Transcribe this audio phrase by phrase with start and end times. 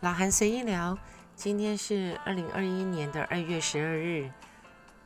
[0.00, 0.96] 老韩随意聊，
[1.34, 4.30] 今天是二零二一年的二月十二日，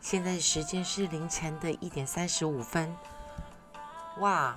[0.02, 2.94] 现在时间是凌晨的一点三十五分。
[4.18, 4.54] 哇，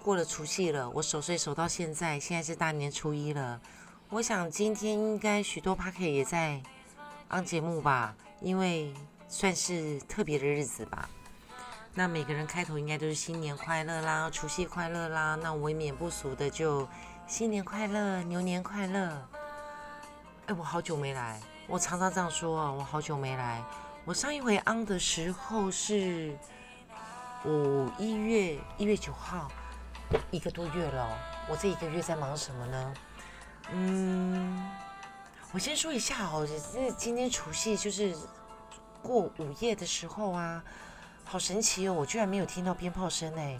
[0.00, 3.60] 过了除夕了，我守岁守到现在，现在是大年初一了。
[4.10, 6.62] 我想今天应该许多 p a r k 也在
[7.26, 8.94] 安节目吧，因为
[9.26, 11.10] 算是特别的日子吧。
[11.94, 15.36] 那每个人开头应该都是新年快乐啦，除夕快乐啦。
[15.42, 16.86] 那我免不俗的就
[17.26, 19.28] 新年快乐，牛年快乐。
[20.46, 23.64] 哎，我好久没来，我常常这样说啊，我好久没来。
[24.04, 26.36] 我上一回 on 的时候是
[27.46, 29.50] 五一月一月九号，
[30.30, 31.18] 一个多月了。
[31.48, 32.94] 我这一个月在忙什么呢？
[33.72, 34.70] 嗯，
[35.52, 38.14] 我先说一下哦，这今天除夕就是
[39.02, 40.62] 过午夜的时候啊，
[41.24, 43.58] 好神奇哦，我居然没有听到鞭炮声哎。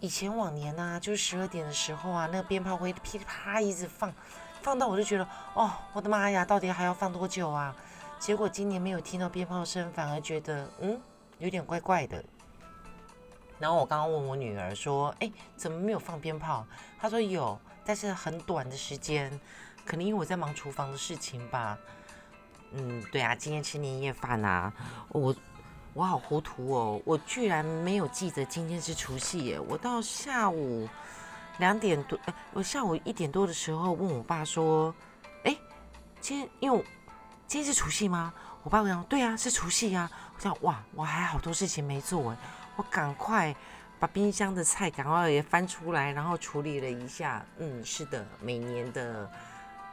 [0.00, 4.12] 以前往年呢，就是十二点的时候啊，那个鞭炮会噼里啪一直放。
[4.64, 7.76] 放到我就觉得，哦，我的妈呀，到底还要放多久啊？
[8.18, 10.98] 结果今年没有听到鞭炮声，反而觉得，嗯，
[11.38, 12.24] 有点怪怪的。
[13.58, 16.66] 然后我刚刚问我女儿说，哎，怎么没有放鞭炮？
[16.98, 19.38] 她说有，但是很短的时间，
[19.84, 21.78] 可能因为我在忙厨房的事情吧。
[22.72, 24.72] 嗯，对啊，今天吃年夜饭啊，
[25.10, 25.36] 我
[25.92, 30.88] 我好糊涂哦，我居然没有记得今天是除夕耶，我到下午。
[31.58, 34.94] 两点多，哎，我下午一点多的时候问我爸说
[35.44, 35.56] ：“哎，
[36.20, 36.84] 今天因为
[37.46, 38.32] 今天是除夕吗？”
[38.64, 42.36] 我爸讲：“对啊，是除夕呀。”我想：“哇，我还好多事情没做哎，
[42.76, 43.54] 我赶快
[44.00, 47.44] 把冰箱的菜赶快也翻出来，然后处理了一下。
[47.58, 49.30] 嗯，是的，每年的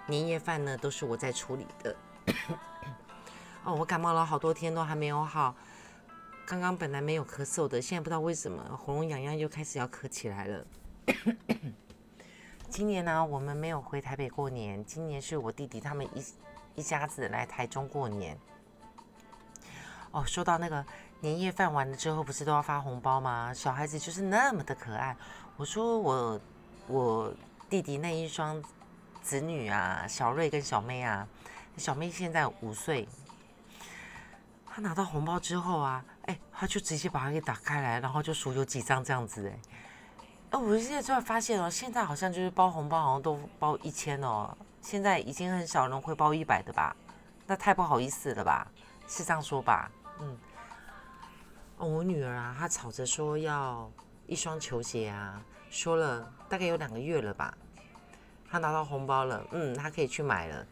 [0.08, 1.96] 年夜饭呢都是我在处理的。
[3.64, 5.54] 哦，我感冒了好多天都还没有好，
[6.48, 10.66] 刚刚本来没有咳嗽的，现在不知道为什么喉咙痒痒又开始要咳起来了。
[12.70, 14.84] 今年呢，我们没有回台北过年。
[14.86, 16.24] 今年是我弟弟他们一
[16.76, 18.38] 一家子来台中过年。
[20.12, 20.86] 哦，说到那个
[21.20, 23.54] 年夜饭完了之后，不是都要发红包吗？
[23.54, 25.16] 小孩子就是那么的可爱。
[25.58, 26.42] 我说我
[26.88, 27.34] 我
[27.70, 28.62] 弟弟那一双
[29.22, 31.28] 子女啊，小瑞跟小妹啊，
[31.78, 33.08] 小妹现在五岁，
[34.66, 39.60] 他拿到红包之后啊，哎，他就直接把它给打开来，然后就数有几张这样子，哎。
[40.52, 44.56] 哦，我现在突然发现哦，现在好像就是包红包，好像都包一千哦。
[44.82, 46.94] 现在已经很少人会包一百的吧？
[47.48, 48.70] 那太不好意思了吧？
[49.08, 49.90] 是这样说吧？
[50.20, 50.38] 嗯。
[51.78, 53.90] 哦，我女儿啊，她吵着说要
[54.28, 57.58] 一双球鞋啊，说了大概有两个月了吧。
[58.50, 60.68] 她拿到红包了，嗯，她可以去买了。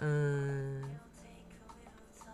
[0.00, 0.98] 嗯，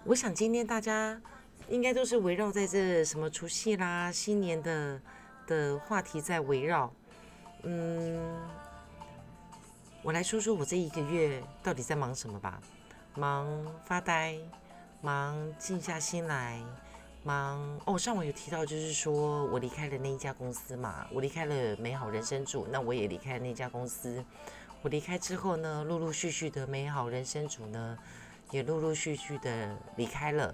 [0.03, 1.21] 我想今天大家
[1.69, 5.01] 应该都是围绕在这什么除夕啦、新年的。
[5.47, 6.93] 的话题在围绕，
[7.63, 8.41] 嗯，
[10.03, 12.61] 我来说说我这一个月到底在忙什么吧。
[13.17, 13.47] 忙
[13.85, 14.37] 发呆，
[15.01, 16.61] 忙静下心来，
[17.23, 17.97] 忙哦。
[17.97, 24.25] 上网有提到，就是说我离开了那一家公司嘛，我离开了美好人生组，那我也离开了那家公司。
[24.83, 27.97] 我离开之后呢，陆陆续续的美好人生组呢，
[28.51, 30.53] 也陆陆续续的离开了。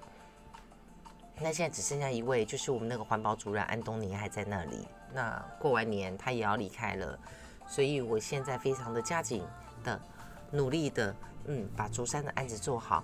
[1.43, 4.87] 那现在只剩下一位，就是我们那个环保主任安东尼还在那里。
[5.13, 7.19] 那过完年他也要离开了，
[7.67, 9.43] 所以我现在非常的加紧
[9.83, 10.01] 的
[10.51, 13.03] 努力的，嗯，把竹山的案子做好。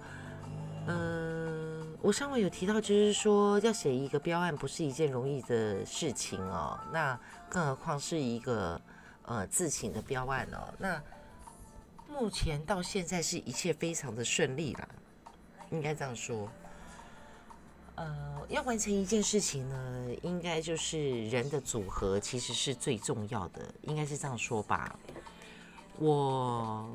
[0.86, 6.78] 嗯，我上回有提到，就是说要写一个标案不是一件容易的事情哦。
[6.92, 7.18] 那
[7.48, 8.80] 更何况是一个
[9.24, 10.72] 呃自请的标案哦。
[10.78, 11.02] 那
[12.08, 14.88] 目前到现在是一切非常的顺利了，
[15.70, 16.48] 应该这样说。
[17.96, 24.94] 呃，要完成一件事情呢，应该就是人的组合其实是最重要的，应该是这样说吧。
[25.98, 26.86] 我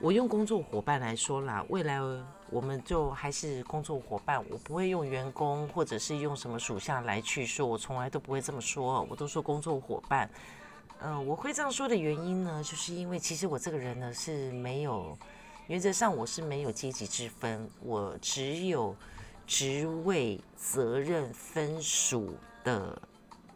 [0.00, 2.00] 我用工作伙伴来说啦，未来
[2.48, 10.30] 我们就还是工作伙伴，我不会用员工或者是用什么属下来去说，我从来都不会这么说，我都说工作伙伴。
[11.02, 15.18] 嗯，我会这样说的原因呢，就是因为其实我这个人呢是没有，
[15.66, 18.96] 原则上我是没有阶级之分，我只有。
[19.52, 22.34] 职位、责任分属
[22.64, 23.02] 的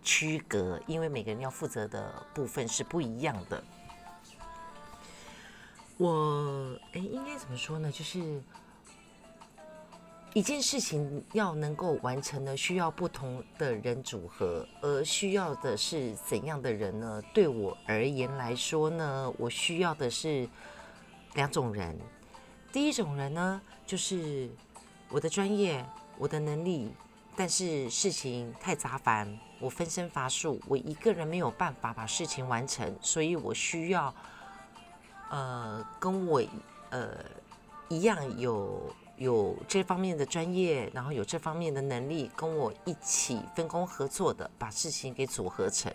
[0.02, 3.64] 区隔，因为每个人要负责的部分是不一样的。
[5.96, 7.90] 我哎，应该怎么说呢？
[7.90, 8.42] 就是
[10.34, 17.22] 一件事情要能够完成呢，需要不同的人组合，而需要的是怎样的人呢？
[17.32, 20.46] 对我而言来说呢，我需要的是
[21.36, 21.98] 两种人。
[22.70, 24.50] 第一种人呢，就是。
[25.08, 25.84] 我的专业，
[26.18, 26.92] 我的能力，
[27.36, 34.12] 但是事情太杂繁，我分身乏术，我一个人没有办法把事情完成，所以我需要，
[35.30, 36.42] 呃，跟我，
[36.90, 37.24] 呃，
[37.88, 45.92] 一样有有这方面的专业，然后有这方面的能力，跟我一起分工合作的，把事情给组合成。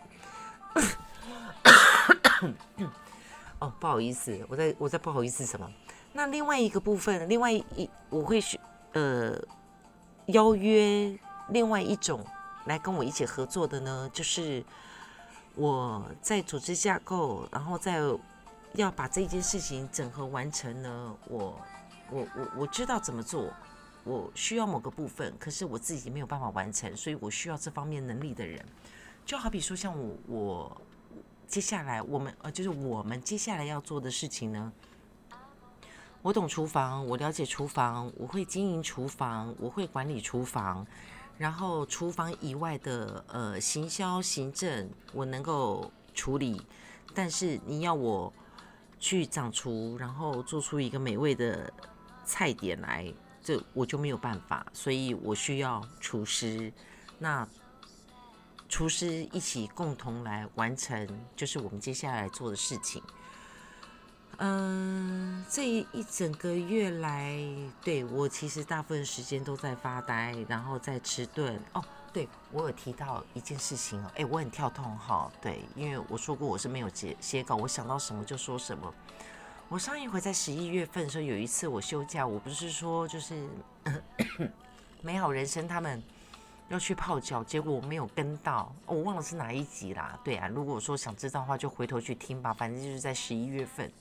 [3.60, 5.69] 哦，不好意思，我在我在不好意思什么？
[6.13, 8.60] 那另外一个部分，另外一我会去
[8.93, 9.39] 呃
[10.27, 11.17] 邀约
[11.49, 12.25] 另外一种
[12.65, 14.63] 来跟我一起合作的呢，就是
[15.55, 17.99] 我在组织架构，然后在
[18.73, 21.59] 要把这件事情整合完成呢，我
[22.09, 23.51] 我我我知道怎么做，
[24.03, 28.63] 我需要某个部分，可是我自己没有办法完成，所以我需要这方面能力的人，
[29.25, 30.81] 就好比说像我我
[31.47, 34.71] 接下来我们呃就是我们接下来要做的事情呢。
[36.23, 40.85] 我懂厨房，我了解厨房，我会经营厨房，我会管理厨房，
[41.39, 46.62] 然后厨房以外的呃行销行政我能够处理，
[47.15, 48.31] 但是你要我
[49.00, 51.73] 去掌厨，然后做出一个美味的
[52.24, 56.71] 菜点来，这我就没有办法，所以我需要厨师，
[57.17, 57.47] 那
[58.69, 63.01] 厨师一起共同来完成，就是我们接下来做的事情。
[64.43, 67.38] 嗯，这一整个月来，
[67.83, 71.59] 对我其实大部分时间都在发呆，然后在迟钝。
[71.73, 78.91] 哦，对我有提到一件事情哦，哎，我很跳痛哈，对，因为我说过我是没有写写稿，我想到什么就说什么。
[79.69, 83.47] 我上一回在十一月份的时候，有一次我休假，我不是说就是
[85.03, 86.01] 美好人生他们
[86.69, 90.19] 要去泡脚，结果我没有跟到，我忘了是哪一集啦。
[90.23, 93.91] 对啊，如果说想知道的话，就回头去听吧，反正就是在十一月份。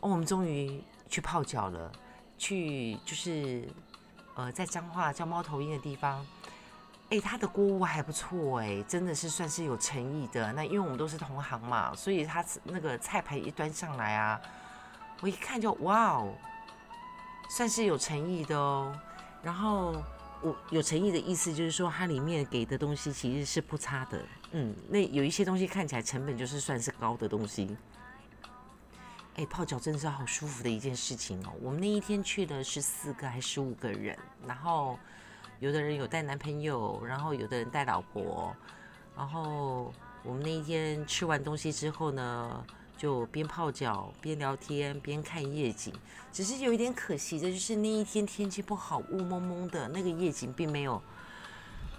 [0.00, 1.90] 哦，我们终于去泡脚了，
[2.36, 3.66] 去就是
[4.34, 6.24] 呃，在彰化叫猫头鹰的地方，
[7.10, 10.52] 哎，他的锅物还不错哎，真的是算是有诚意的。
[10.52, 14.40] 那因为我们都是同行嘛，所以他那个菜牌一端上来啊，
[15.20, 16.34] 我一看就哇哦，
[17.48, 18.94] 算是有诚意的哦。
[19.42, 19.94] 然后
[20.42, 24.20] 我有诚意的意思就是说，它里面给的东西其实是不差的。
[24.52, 27.76] 嗯，那有一些东西看起来成本就是算是高的东西。
[29.36, 31.52] 哎，泡脚真的是好舒服的一件事情哦。
[31.60, 34.98] 我们那一天去了十四个还是十五个人，然后
[35.60, 38.56] 有的人有带男朋友，然后有的人带老婆，
[39.14, 39.92] 然后
[40.22, 42.64] 我们那一天吃完东西之后呢，
[42.96, 45.92] 就边泡脚边聊天边看夜景。
[46.32, 51.02] 只是有一点可惜的就是那一天天气不好，雾蒙蒙的，那个夜景并没有，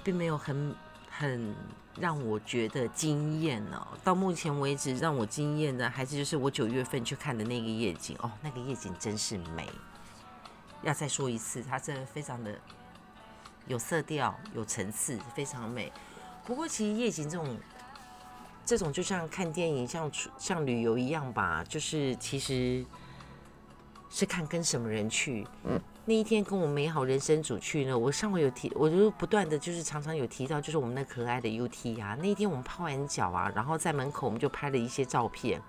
[0.04, 0.75] 并没有很
[1.18, 1.56] 很。
[2.00, 3.88] 让我觉得惊艳哦！
[4.04, 9.68] 到目前为止，让我惊艳的还是就是我九月份去看的那个夜景哦，那个夜景真是美。
[10.84, 12.56] 要再说一次，它真的非常的
[13.66, 15.92] 有色调、有层次，非常美。
[16.46, 17.58] 不过，其实夜景这种
[18.63, 22.86] 这种就像看电影、像像旅游一样吧，就是其实
[24.12, 25.48] 是看跟什么人去。
[26.09, 32.15] 那一天跟我美好人生组去呢，我上回有提，我就不断的就是常常有提到，就是我们那可爱的 UT 啊。
[32.21, 35.62] 那一天我们泡完脚啊，然后在门口我们就拍了一些照片，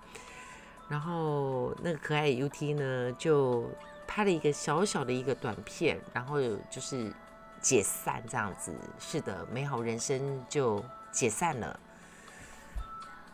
[0.87, 3.69] 然后那个可爱的 UT 呢就
[4.07, 6.39] 拍了一个小小的一个短片，然后
[6.71, 7.11] 就是
[7.59, 8.73] 解散这样子。
[8.97, 10.81] 是的，美好人生就
[11.11, 11.77] 解散了。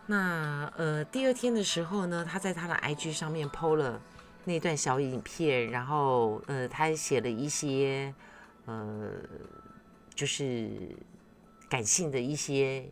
[0.08, 4.01] 那呃第二天的时候呢，他在他的 IG 上面 PO 了。
[4.46, 8.14] 那段小影片，然后呃，他写了一些
[8.66, 9.12] 呃，
[10.14, 10.96] 就是
[11.68, 12.88] 感性的一些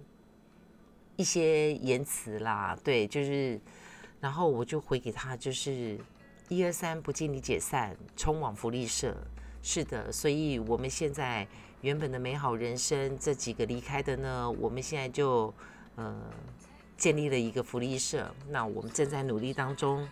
[1.16, 3.60] 一些言辞啦，对，就是，
[4.20, 6.00] 然后我就回给他，就是
[6.50, 9.16] 一二三，不尽力解散，冲往福利社。
[9.62, 11.48] 是的，所以我们现在
[11.82, 15.54] 原本的美好人生，这几个离开的呢，我们现在就
[15.96, 16.20] 呃
[16.98, 20.06] 建立了一个福利社，那我们正在努力当中。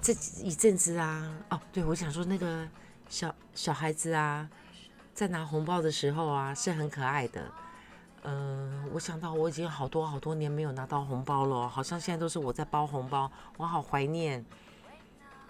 [0.00, 0.12] 这
[0.42, 2.66] 一阵子啊，哦，对，我想说那个
[3.08, 4.48] 小小孩子啊，
[5.12, 7.44] 在拿红包的时候啊，是很可爱的。
[8.22, 14.44] 嗯，我想到我已经好多好多年没有拿到红包了，好像现在都是我在包红包，我好怀念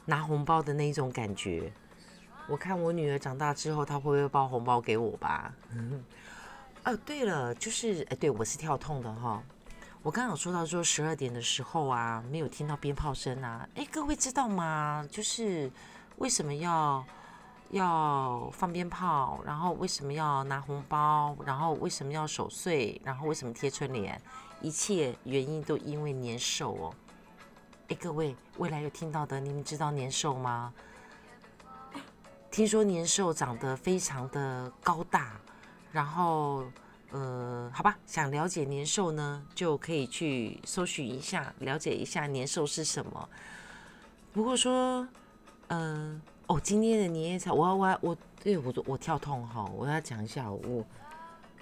[0.07, 1.73] 拿红包的那一种感觉。
[2.49, 5.53] 我看我女儿长大之后，她会不会包红包给我吧？
[6.85, 9.43] 哦，对了，就是哎，对我是跳痛的哈。
[10.05, 13.69] 我刚刚有说到说十二点的时候啊，没有听到鞭炮声啊。
[13.75, 15.07] 哎，各位知道吗？
[15.11, 15.71] 就是
[16.19, 17.05] 为什么要
[17.71, 24.21] 要放鞭炮，然后为什么要拿红包，然后为什么要守岁，然后为什么贴春联？
[24.61, 26.95] 一切原因都因为年兽哦。
[27.89, 30.73] 哎，各位未来有听到的，你们知道年兽吗？
[32.53, 35.41] 听说年兽长得非常的高大，
[35.91, 36.65] 然后。
[37.11, 37.48] 呃，
[37.79, 43.29] 好吧，想了解年兽呢，就可以去搜寻一下，了解一下年兽是什么。
[44.33, 45.07] 不过说，
[45.69, 50.85] 嗯，哦，今天的年夜菜，我要我要我对我我跳痛哈，我要讲一下我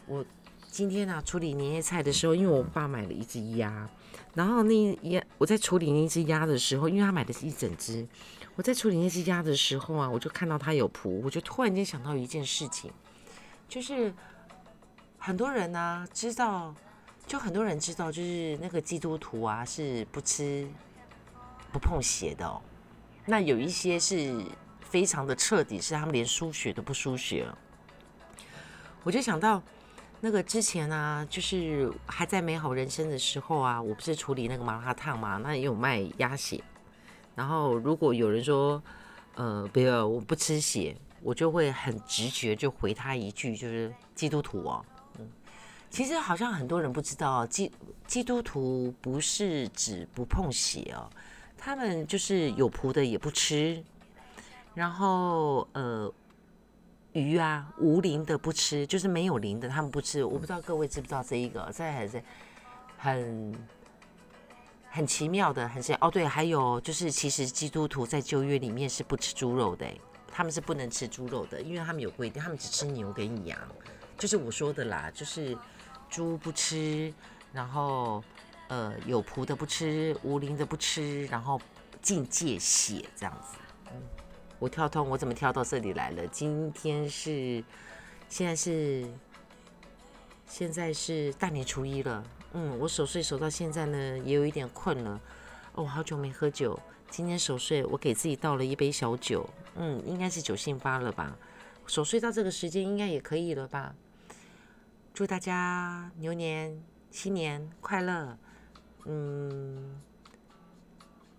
[0.07, 0.25] 我
[0.71, 3.87] 今天啊处理年夜菜的时候，因为我爸买了一只鸭，
[4.33, 8.09] 然后那鸭我在处理那只鸭的时候，因为他买的是一整只，
[8.55, 12.91] 我在处理那只鸭的时候啊，我就看到它有蹼，我就突然间想到一件事情，
[13.69, 14.15] 就是
[15.27, 16.73] 很多人呢知道，
[17.27, 20.65] 就很多人知道，就是那个基督徒啊是不吃。
[21.73, 22.63] 不碰血的哦，
[23.27, 24.41] 那有一些是
[24.81, 27.45] 非常的彻底，是他们连输血都不输血。
[29.03, 29.61] 我就想到
[30.21, 36.63] 那个之前啊，就是还在美好人生的时候啊，我不是处理那个麻辣烫嘛，那也有卖鸭血。
[37.35, 38.81] 然后如果有人说，
[39.35, 44.85] 呃，不要，我不吃血，我就会很直觉就回他一句，就是基督徒哦。
[45.97, 47.73] 其实好像很多人不知道，基
[48.07, 51.09] 基督徒不是指不碰血哦。
[51.57, 53.83] 他们就是有仆的也不吃，
[54.75, 56.13] 然后呃
[57.13, 60.23] 鱼啊无鳞的不吃，就是没有鳞的他们不吃。
[60.23, 62.23] 我不知道各位知不知道这一个，在还是
[62.99, 63.55] 很
[64.91, 69.87] 很奇妙的，很是哦对，还有就是其实基督徒在旧约里面是不吃猪肉的，
[70.31, 73.59] 他们是不能吃猪肉的，因为他们有规定，他们只吃牛跟羊，
[74.19, 75.57] 就是我说的啦，就是
[76.11, 77.13] 猪不吃，
[77.53, 78.23] 然后。
[78.69, 81.61] 呃，有仆的不吃，无鳞的不吃，然后
[82.03, 83.57] 禁戒血这样子。
[83.93, 84.03] 嗯，
[84.59, 86.27] 我跳通，我怎么跳到这里来了？
[86.27, 87.63] 今天是，
[88.29, 89.09] 现在是，
[90.49, 92.25] 现在是大年初一了。
[92.55, 95.21] 嗯，我守岁守到现在呢，也有一点困了。
[95.77, 96.77] 哦，好久没喝酒，
[97.09, 99.49] 今天守岁，我给自己倒了一杯小酒。
[99.77, 101.39] 嗯，应该是酒兴发了吧？
[101.87, 103.95] 守岁到这个时间应该也可以了吧？
[105.17, 106.79] 祝大家牛年
[107.11, 108.37] 新年快乐！
[109.07, 109.99] 嗯，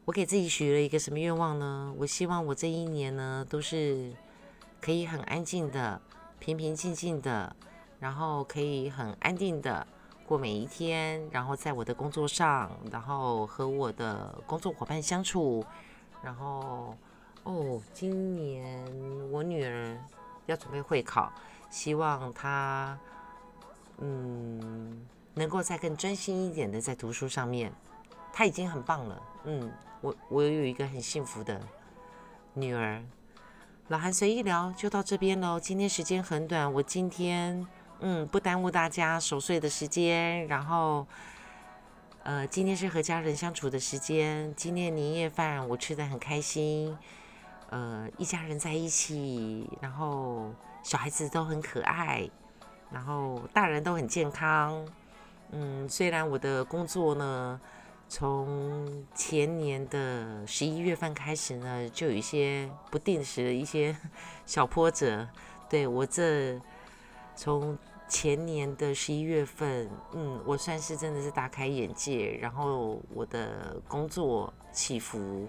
[0.04, 1.94] 我给自己许了一个什么愿望呢？
[1.96, 4.12] 我希望我这一年呢，都是
[4.82, 6.02] 可以很安静的、
[6.40, 7.56] 平平静静的，
[8.00, 9.86] 然后可以很安定的
[10.26, 15.64] 过每一天，然后在我的工作上，然后和我的工作伙伴相处，
[16.24, 16.98] 然后
[17.44, 18.84] 哦，今年
[19.32, 19.96] 我女儿
[20.48, 21.32] 要准备会考，
[21.70, 22.98] 希望她
[24.00, 25.06] 嗯。
[25.34, 27.72] 能够再更专心一点的在读书上面，
[28.34, 29.22] 他已经很棒了。
[29.44, 31.62] 嗯，我我有一个很幸福的
[32.56, 33.04] 女儿。
[33.90, 35.60] 老韩随意聊就到这边喽。
[35.60, 37.68] 今天时间很短，我今天
[38.00, 40.48] 嗯不耽误大家守岁的时间。
[40.48, 41.06] 然后
[42.24, 44.52] 呃，今天是和家人相处的时间。
[44.56, 46.98] 今天年夜饭我吃的很开心。
[47.70, 50.52] 呃，一家人在一起，然后
[50.82, 52.28] 小孩子都很可爱，
[52.92, 54.86] 然后大人都很健康。
[55.52, 57.60] 嗯，虽然我的工作呢，
[58.10, 63.96] 从前年的十一月份开始呢，就有一些不定时的一些
[64.46, 65.28] 小波折。
[65.70, 66.60] 对我这
[67.36, 67.78] 从
[68.08, 72.38] 前年的十一月份，嗯，我算是真的是大开眼界。
[72.42, 75.48] 然后我的工作起伏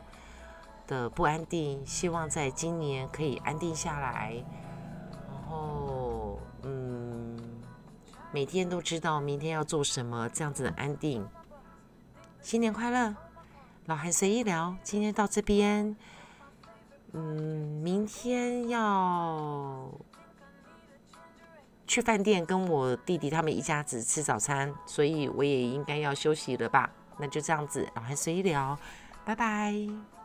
[0.87, 4.35] 的不安定，希望在今年可以安定下来。
[5.30, 5.88] 然后，
[8.30, 11.26] 每天都知道明天要做什么，这样子的安定。
[12.42, 13.14] 新年快乐，
[13.87, 15.97] 老韩随意聊，今天到这边。
[17.12, 17.23] 嗯，
[17.82, 19.90] 明天要
[21.87, 26.90] 去饭店跟我弟弟他们一家子吃早餐，所以我也应该要休息了吧？
[27.18, 28.78] 那就这样子，老韩随意聊，
[29.25, 30.18] 拜拜。